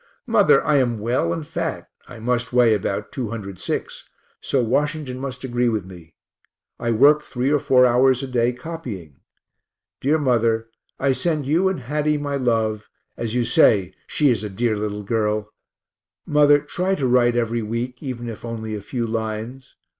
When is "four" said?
7.59-7.85